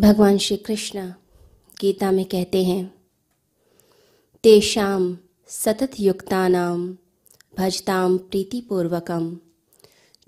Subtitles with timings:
[0.00, 1.12] भगवान श्री कृष्ण
[1.80, 2.94] गीता में कहते हैं
[4.42, 6.96] तेषाम सतत युक्तानाम
[7.58, 9.38] भजताम प्रीतिपूर्वकम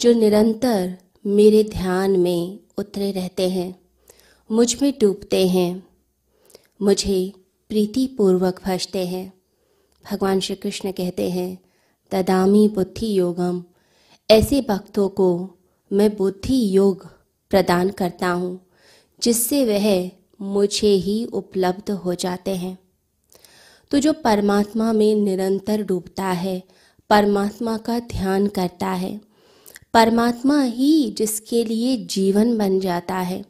[0.01, 3.81] जो निरंतर मेरे ध्यान में उतरे रहते हैं,
[4.51, 5.83] मुझमें डूबते हैं,
[6.83, 7.33] मुझे
[7.69, 9.33] प्रीतिपूर्वक भजते हैं।
[10.05, 11.59] भगवान श्री कृष्ण कहते हैं
[12.11, 13.65] तदामी बुद्धि योगम,
[14.31, 15.51] ऐसे भक्तों को
[15.93, 17.07] मैं बुद्धि योग
[17.51, 18.72] प्रदान करता हूँ।
[19.23, 20.11] जिससे वह
[20.41, 22.79] मुझे ही उपलब्ध हो जाते हैं।
[23.91, 26.63] तो जो परमात्मा में निरंतर डूबता है,
[27.11, 29.21] परमात्मा का ध्यान करता है,
[29.95, 33.45] परमात्मा ही जिसके लिए जीवन बन जाता है,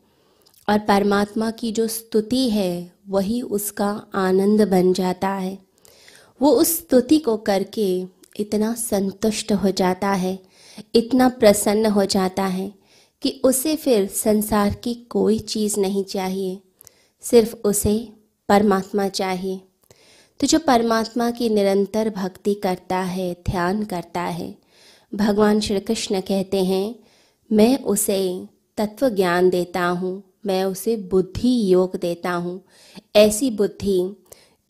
[0.68, 5.58] और परमात्मा की जो स्तुति है, वही उसका आनंद बन जाता है।
[6.42, 8.04] वो उस स्तुति को करके
[8.36, 10.38] इतना संतुष्ट हो जाता है,
[10.94, 12.81] इतना प्रसन्न हो जाता है
[13.22, 16.58] कि उसे फिर संसार की कोई चीज़ नहीं चाहिए,
[17.20, 18.08] सिर्फ़ उसे
[18.48, 19.60] परमात्मा चाहिए।
[20.40, 24.54] तो जो परमात्मा की निरंतर भक्ति करता है, ध्यान करता है,
[25.14, 26.94] भगवान श्री कृष्ण कहते हैं,
[27.52, 32.64] मैं उसे तत्व ज्ञान देता हूँ, मैं उसे बुद्धि योग देता हूँ,
[33.16, 34.16] ऐसी बुद्धि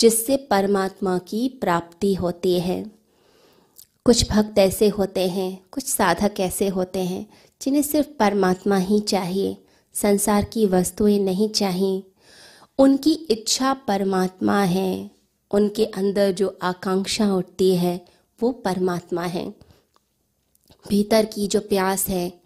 [0.00, 3.03] जिससे परमात्मा की प्राप्ति होती है।
[4.05, 7.27] कुछ भक्त ऐसे होते हैं, कुछ साधक ऐसे होते हैं
[7.62, 9.56] जिन्हें सिर्फ़ परमात्मा ही चाहिए,
[9.94, 12.02] संसार की वस्तुएँ नहीं चाहिए।
[12.78, 15.10] उनकी इच्छा परमात्मा है।
[15.50, 18.04] उनके अंदर जो आकांक्षा उठती है,
[18.42, 19.54] वो परमात्मा है।
[20.88, 22.41] भीतर की जो प्यास है,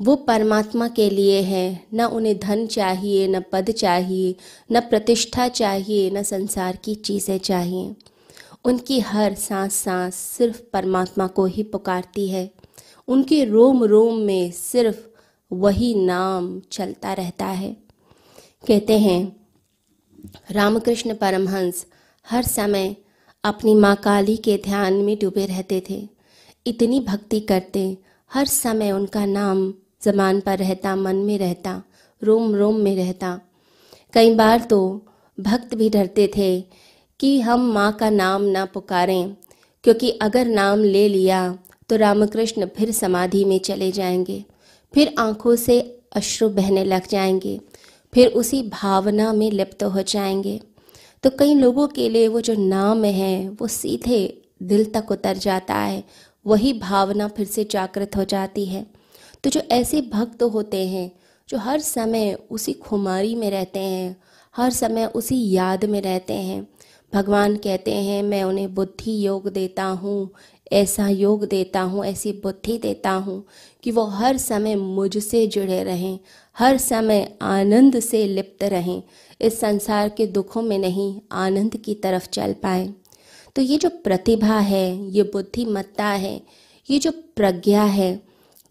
[0.00, 4.36] वो परमात्मा के लिए है। न उन्हें धन चाहिए, न पद चाहिए,
[4.72, 7.96] न प्रतिष्ठा चाहिए, न संसार की चीज़ें चाहिए।
[8.64, 12.57] उनकी हर सांस सांस सिर्फ़ परमात्मा को ही पुकारती है।
[13.08, 15.06] उनके रोम रोम में सिर्फ़
[15.50, 17.72] वही नाम चलता रहता है।
[18.66, 19.36] कहते हैं,
[20.50, 21.86] रामकृष्ण परमहंस
[22.26, 22.96] हर समय
[23.44, 26.08] अपनी माँ काली के ध्यान में डूबे रहते थे।
[26.66, 27.96] इतनी भक्ति करते,
[28.30, 29.72] हर समय उनका नाम
[30.02, 31.82] जमान पर रहता, मन में रहता,
[32.22, 33.40] रोम रोम में रहता।
[34.14, 34.80] कई बार तो
[35.38, 36.60] भक्त भी डरते थे
[37.20, 39.34] कि हम माँ का नाम ना पुकारें,
[39.84, 44.44] क्योंकि अगर नाम ले लिया तो रामकृष्ण फिर समाधि में चले जाएँगे।
[44.94, 47.60] फिर आँखों से अश्रु बहने लग जाएँगे।
[48.14, 50.60] फिर उसी भावना में लिप्त हो जाएँगे।
[51.22, 55.74] तो कई लोगों के लिए वो जो नाम है, वो सीधे दिल तक उतर जाता
[55.74, 56.04] है।
[56.46, 58.86] वही भावना फिर से जागृत हो जाती है।
[59.44, 61.12] तो जो ऐसे भक्त होते हैं,
[61.48, 64.16] जो हर समय उसी खुमारी में रहते हैं,
[64.56, 66.68] हर समय उसी याद में रहते हैं
[67.12, 70.30] भगवान कहते हैं, मैं उन्हें बुद्धि योग देता हूँ,
[70.72, 73.44] ऐसा योग देता हूँ, ऐसी बुद्धि देता हूँ
[73.82, 76.18] कि वो हर समय मुझसे जुड़े रहें,
[76.56, 79.02] हर समय आनंद से लिप्त रहें,
[79.40, 82.88] इस संसार के दुखों में नहीं, आनंद की तरफ़ चल पाए।
[83.56, 86.40] तो ये जो प्रतिभा है, ये बुद्धिमत्ता है,
[86.90, 88.20] ये जो प्रज्ञा है,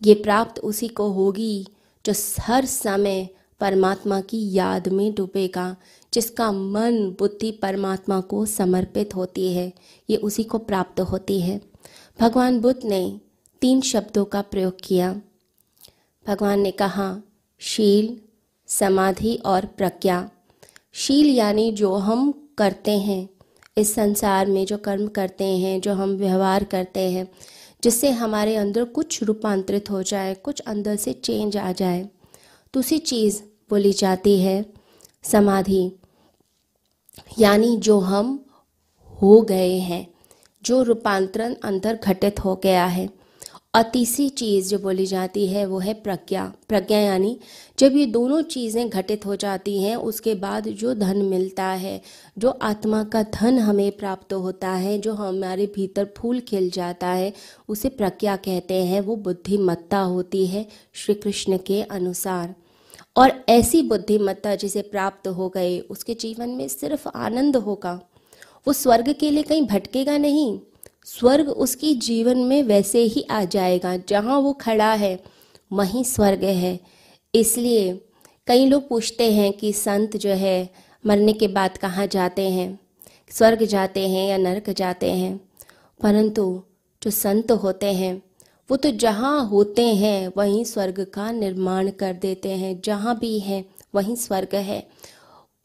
[0.01, 1.67] ये प्राप्त उसी को होगी
[2.05, 3.29] जो हर समय
[3.59, 5.75] परमात्मा की याद में डूबेगा,
[6.13, 9.73] जिसका मन बुद्धि परमात्मा को समर्पित होती है,
[10.09, 11.61] ये उसी को प्राप्त होती है।
[12.19, 13.19] भगवान बुद्ध ने
[13.61, 15.21] तीन शब्दों का प्रयोग किया।
[16.27, 17.21] भगवान ने कहा,
[17.59, 18.17] शील,
[18.67, 20.29] समाधि और प्रज्ञा।
[20.93, 23.29] शील यानी जो हम करते हैं,
[23.77, 27.31] इस संसार में जो कर्म करते हैं, जो हम व्यवहार करते हैं,
[27.83, 32.09] जिससे हमारे अंदर कुछ रूपांतरित हो जाए, कुछ अंदर से चेंज आ जाए।
[32.73, 34.65] दूसरी चीज़ बोली जाती है
[35.23, 35.91] समाधि।
[37.39, 38.45] यानी जो हम
[39.21, 40.13] हो गए हैं,
[40.63, 43.09] जो रूपांतरण अंदर घटित हो गया है।
[43.77, 47.39] और तीसरी चीज़ जो बोली जाती है, वो है प्रज्ञा। प्रज्ञा यानी
[47.79, 52.01] जब ये दोनों चीज़ें घटित हो जाती हैं, उसके बाद जो धन मिलता है,
[52.37, 57.33] जो आत्मा का धन हमें प्राप्त होता है, जो हमारे भीतर फूल खिल जाता है,
[57.69, 62.55] उसे प्रज्ञा कहते हैं। वो बुद्धिमत्ता होती है श्री कृष्ण के अनुसार।
[63.17, 68.01] और ऐसी बुद्धिमत्ता जिसे प्राप्त हो गए उसके जीवन में सिर्फ़ आनंद होगा।
[68.67, 70.59] वो स्वर्ग के लिए कहीं भटकेगा नहीं
[71.09, 75.23] स्वर्ग उसकी जीवन में वैसे ही आ जाएगा। जहाँ वो खड़ा है,
[75.73, 76.79] वहीं स्वर्ग है।
[77.35, 78.01] इसलिए
[78.47, 80.69] कई लोग पूछते हैं कि संत जो है,
[81.05, 82.79] मरने के बाद कहाँ जाते हैं?
[83.29, 85.49] स्वर्ग जाते हैं या नरक जाते हैं?
[86.03, 86.63] परंतु
[87.03, 88.21] जो संत होते हैं,
[88.71, 93.65] वो तो जहाँ होते हैं, वहीं स्वर्ग का निर्माण कर देते हैं। जहाँ भी हैं,
[93.95, 94.87] वहीं स्वर्ग है।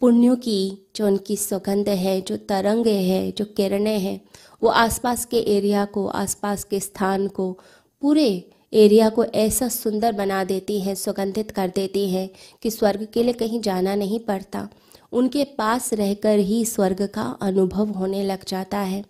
[0.03, 4.21] पुण्यों की, जो उनकी सुगंध है, जो तरंग है, जो किरणें हैं,
[4.63, 7.59] वो आसपास के एरिया को, आसपास के स्थान को,
[8.01, 12.31] पूरे एरिया को ऐसा सुंदर बना देती हैं, सुगंधित कर देती हैं,
[12.63, 14.69] कि स्वर्ग के लिए कहीं जाना नहीं पड़ता।
[15.13, 19.05] उनके पास रहकर ही स्वर्ग का अनुभव होने लग जाता है।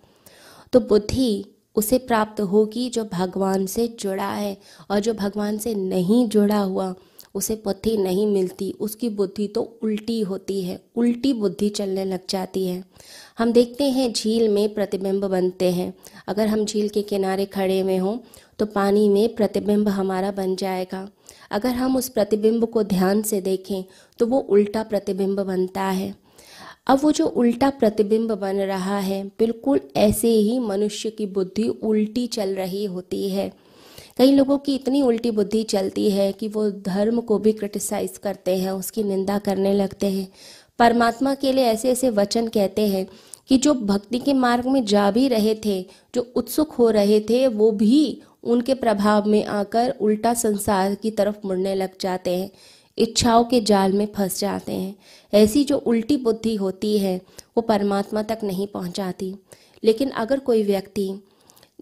[0.72, 1.44] तो बुद्धि
[1.76, 4.56] उसे प्राप्त होगी जो भगवान से जुड़ा है
[4.90, 6.94] और जो भगवान से नहीं जुड़ा हुआ
[7.34, 12.66] उसे बुद्धि नहीं मिलती, उसकी बुद्धि तो उल्टी होती है, उल्टी बुद्धि चलने लग जाती
[12.66, 12.82] है।
[13.38, 15.92] हम देखते हैं झील में प्रतिबिंब बनते हैं।
[16.28, 18.16] अगर हम झील के किनारे खड़े हुए हों
[18.58, 21.08] तो पानी में प्रतिबिंब हमारा बन जाएगा।
[21.50, 23.84] अगर हम उस प्रतिबिंब को ध्यान से देखें
[24.18, 26.14] तो वो उल्टा प्रतिबिंब बनता है।
[26.86, 32.26] अब वो जो उल्टा प्रतिबिंब बन रहा है, बिल्कुल ऐसे ही मनुष्य की बुद्धि उल्टी
[32.26, 33.52] चल रही होती है।
[34.16, 38.56] कई लोगों की इतनी उल्टी बुद्धि चलती है कि वो धर्म को भी क्रिटिसाइज करते
[38.56, 40.32] हैं, उसकी निंदा करने लगते हैं।
[40.78, 43.06] परमात्मा के लिए ऐसे ऐसे वचन कहते हैं
[43.48, 47.46] कि जो भक्ति के मार्ग में जा भी रहे थे, जो उत्सुक हो रहे थे,
[47.46, 52.50] वो भी उनके प्रभाव में आकर उल्टा संसार की तरफ़ मुड़ने लग जाते हैं,
[52.98, 54.96] इच्छाओं के जाल में फंस जाते हैं।
[55.34, 57.20] ऐसी जो उल्टी बुद्धि होती है,
[57.56, 59.34] वो परमात्मा तक नहीं पहुंचाती।
[59.84, 61.12] लेकिन अगर कोई व्यक्ति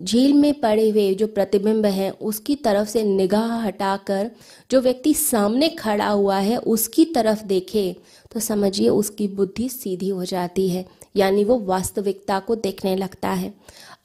[0.02, 4.30] झील में पड़े हुए जो प्रतिबिंब है, उसकी तरफ़ से निगाह हटाकर
[4.70, 7.94] जो व्यक्ति सामने खड़ा हुआ है, उसकी तरफ़ देखे
[8.32, 10.84] तो समझिए उसकी बुद्धि सीधी हो जाती है,
[11.16, 13.52] यानी वो वास्तविकता को देखने लगता है।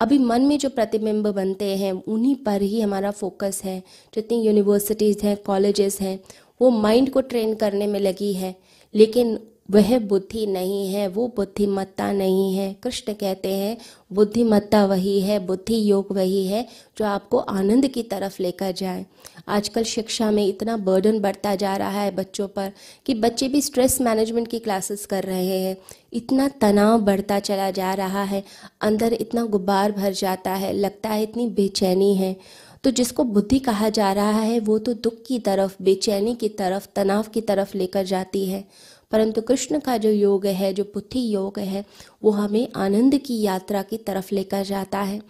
[0.02, 3.82] अभी मन में जो प्रतिबिंब बनते हैं, उन्हीं पर ही हमारा फोकस है।
[4.14, 6.20] जितनी यूनिवर्सिटीज़ हैं कॉलेजेस हैं,
[6.62, 8.56] वो माइंड को ट्रेन करने में लगी है,
[8.94, 9.38] लेकिन
[9.72, 13.78] वह बुद्धि नहीं है, वो बुद्धिमत्ता नहीं है। कृष्ण कहते हैं,
[14.14, 16.68] बुद्धिमत्ता वही है, बुद्धि योग वही है,
[16.98, 19.06] जो आपको आनंद की तरफ़ लेकर जाए।
[19.48, 22.72] आजकल शिक्षा में इतना बर्डन बढ़ता जा रहा है बच्चों पर
[23.06, 25.78] कि बच्चे भी स्ट्रेस मैनेजमेंट की क्लासेस कर रहे हैं।
[26.14, 28.44] इतना तनाव बढ़ता चला जा रहा है,
[28.82, 32.36] अंदर इतना गुब्बार भर जाता है, लगता है इतनी बेचैनी है।
[32.84, 36.88] तो जिसको बुद्धि कहा जा रहा है, वो तो दुख की तरफ़, बेचैनी की तरफ़,
[36.96, 38.68] तनाव की तरफ़ लेकर जाती है।
[39.12, 41.86] परंतु कृष्ण का जो योग है, जो बुद्धि योग है,
[42.24, 45.22] वो हमें आनंद की यात्रा की तरफ़ लेकर जाता है।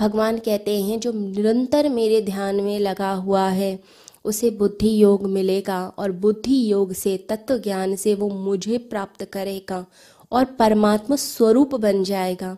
[0.00, 3.80] भगवान कहते हैं, जो निरंतर मेरे ध्यान में लगा हुआ है,
[4.24, 9.86] उसे बुद्धि योग मिलेगा और बुद्धि योग से, तत्व ज्ञान से वो मुझे प्राप्त करेगा
[10.32, 12.56] और परमात्मा स्वरूप बन जाएगा।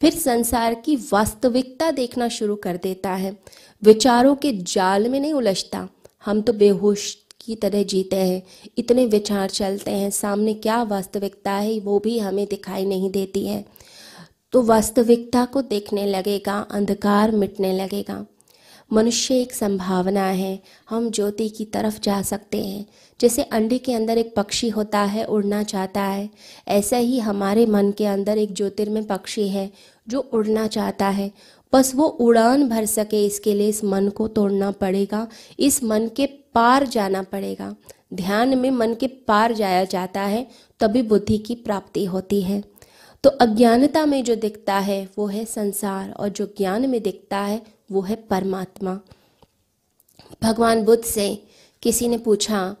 [0.00, 3.42] फिर संसार की वास्तविकता देखना शुरू कर देता है।
[3.82, 5.88] विचारों के जाल में नहीं उलझता।
[6.24, 7.16] हम तो बेहोश
[7.48, 8.42] की तरह जीते हैं।
[8.78, 13.64] इतने विचार चलते हैं, सामने क्या वास्तविकता है, वो भी हमें दिखाई नहीं देती है।
[14.52, 18.26] तो वास्तविकता को देखने लगेगा, अंधकार मिटने लगेगा।
[18.92, 22.86] मनुष्य एक संभावना है, हम ज्योति की तरफ़ जा सकते हैं।
[23.20, 26.30] जैसे अंडे के अंदर एक पक्षी होता है, उड़ना चाहता है।
[26.68, 29.70] ऐसा ही हमारे मन के अंदर एक ज्योतिर्मय पक्षी है,
[30.08, 31.30] जो उड़ना चाहता है।
[31.72, 35.28] बस वो उड़ान भर सके, इसके लिए इस मन को तोड़ना पड़ेगा।
[35.60, 36.26] इस मन के
[36.58, 37.76] पार जाना पड़ेगा।
[38.14, 40.46] ध्यान में मन के पार जाया जाता है,
[40.80, 42.64] तभी बुद्धि की प्राप्ति होती है।
[43.22, 47.62] तो अज्ञानता में जो दिखता है, वो है संसार, और जो ज्ञान में दिखता है,
[47.92, 49.00] वो है परमात्मा।
[50.42, 51.42] भगवान बुद्ध से
[51.82, 52.76] किसी ने पूछा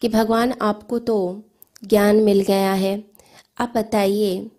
[0.00, 1.42] कि, भगवान, आपको तो
[1.84, 3.04] ज्ञान मिल गया है।
[3.60, 4.50] आप बताइए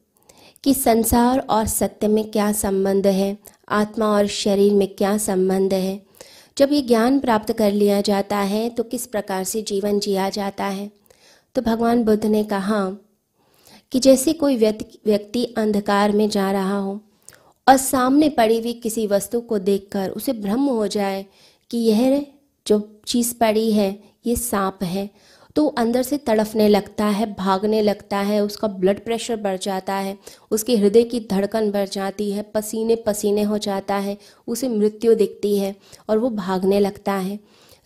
[0.64, 3.38] कि संसार और सत्य में क्या संबंध है?
[3.70, 6.07] आत्मा और शरीर में क्या संबंध है?
[6.58, 10.66] जब ये ज्ञान प्राप्त कर लिया जाता है तो किस प्रकार से जीवन जिया जाता
[10.66, 10.92] है?
[11.56, 12.98] तो भगवान बुद्ध ने कहा
[13.92, 17.02] कि जैसे कोई व्यक्ति अंधकार में जा रहा हो
[17.68, 21.26] और सामने पड़ी हुई किसी वस्तु को देखकर उसे भ्रम हो जाए
[21.70, 22.26] कि यह
[22.68, 25.10] जो चीज़ पड़ी है, ये सांप है
[25.58, 30.18] तो अंदर से तड़फने लगता है, भागने लगता है, उसका ब्लड प्रेशर बढ़ जाता है,
[30.52, 35.60] उसके हृदय की धड़कन बढ़ जाती है, पसीने पसीने हो जाता है, उसे मृत्यु दिखती
[35.60, 35.76] है
[36.10, 37.40] और वो भागने लगता है।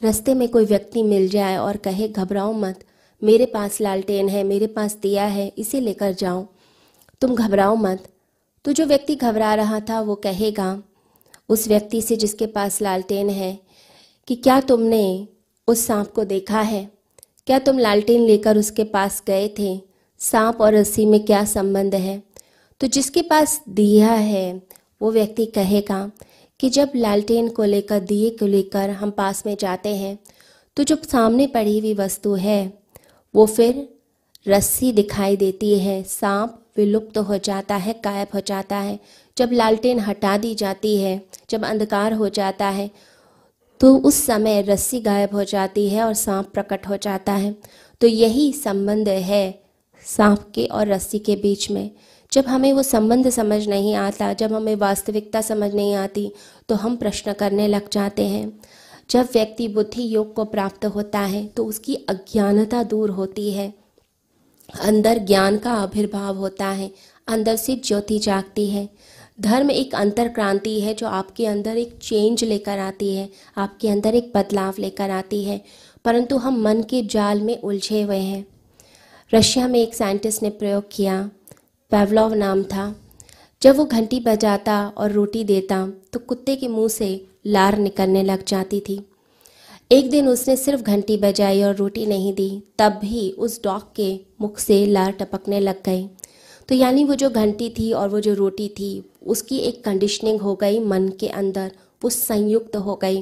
[0.04, 2.80] रास्ते में कोई व्यक्ति मिल जाए और कहे, घबराओ मत,
[3.24, 6.48] मेरे पास लालटेन है, मेरे पास दिया है, इसे लेकर जाओ।
[7.22, 8.08] तुम घबराओ मत।
[8.66, 10.84] तो जो व्यक्ति घबरा रहा था, वो कहेगा,
[11.50, 13.60] उस व्यक्ति से जिसके पास लालटेन है
[14.28, 15.28] कि क्या तुमने
[15.68, 17.01] उस सांप को देखा है?
[17.48, 19.80] क्या तुम लालटेन लेकर उसके पास गए थे?
[20.22, 22.22] सांप और रस्सी में क्या संबंध है?
[22.82, 24.62] तो जिसके पास दिया है,
[25.02, 26.12] वो व्यक्ति कहेगा
[26.60, 30.18] कि जब लालटेन को लेकर, दिए को लेकर हम पास में जाते हैं
[30.78, 32.74] तो जो सामने पड़ी हुई वस्तु है,
[33.34, 33.88] वो फिर
[34.48, 39.00] रस्सी दिखाई देती है। सांप विलुप्त तो हो जाता है, गायब हो जाता है।
[39.38, 42.90] जब लालटेन हटा दी जाती है, जब अंधकार हो जाता है
[43.82, 47.56] तो उस समय रस्सी गायब हो जाती है और सांप प्रकट हो जाता है।
[48.02, 49.62] तो यही संबंध है
[50.06, 51.90] सांप के और रस्सी के बीच में।
[52.32, 56.32] जब हमें वो संबंध समझ नहीं आता, जब हमें वास्तविकता समझ नहीं आती
[56.70, 58.60] तो हम प्रश्न करने लग जाते हैं।
[59.10, 63.74] जब व्यक्ति बुद्धि योग को प्राप्त होता है तो उसकी अज्ञानता दूर होती है।
[64.82, 66.92] अंदर ज्ञान का आविर्भाव होता है,
[67.28, 68.88] अंदर से ज्योति जागती है।
[69.42, 74.16] धर्म एक अंतर क्रांति है जो आपके अंदर एक चेंज लेकर आती है, आपके अंदर
[74.16, 75.62] एक बदलाव लेकर आती है,
[76.06, 78.46] परंतु हम मन के जाल में उलझे हुए हैं।
[79.32, 81.22] रशिया में एक साइंटिस्ट ने प्रयोग किया
[81.92, 82.96] पेवलॉव नाम था।
[83.62, 87.10] जब वो घंटी बजाता और रोटी देता तो कुत्ते के मुँह से
[87.48, 89.02] लार निकलने लग जाती थी।
[89.92, 94.14] एक दिन उसने सिर्फ़ घंटी बजाई और रोटी नहीं दी, तब भी उस डॉग के
[94.42, 96.08] मुख से लार टपकने लग गई।
[96.72, 100.56] तो यानी वो जो घंटी थी और वो जो रोटी थी, उसकी एक कंडीशनिंग हो
[100.56, 101.72] गई मन के अंदर,
[102.04, 103.22] वो संयुक्त हो गई।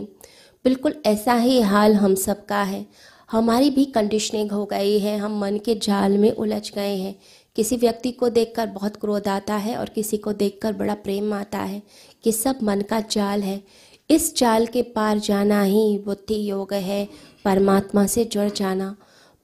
[0.64, 2.88] बिल्कुल ऐसा ही हाल हम सब का है।
[3.32, 7.20] हमारी भी कंडीशनिंग हो गई है, हम मन के जाल में उलझ गए हैं।
[7.56, 11.58] किसी व्यक्ति को देखकर बहुत क्रोध आता है और किसी को देखकर बड़ा प्रेम आता
[11.58, 11.84] है
[12.24, 13.64] कि सब मन का जाल है।
[14.10, 17.10] इस जाल के पार जाना ही बुद्धि योग है,
[17.46, 18.96] परमात्मा से जुड़ जाना।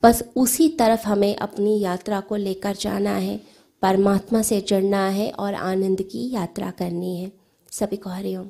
[0.03, 5.53] बस उसी तरफ़ हमें अपनी यात्रा को लेकर जाना है। परमात्मा से जुड़ना है और
[5.53, 7.31] आनंद की यात्रा करनी है।
[7.71, 8.49] सभी को हरिओम